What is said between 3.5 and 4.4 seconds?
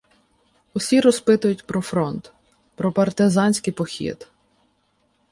похід.